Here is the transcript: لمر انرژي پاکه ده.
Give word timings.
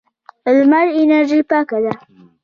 لمر 0.55 0.87
انرژي 0.99 1.39
پاکه 1.49 1.77
ده. 1.83 1.93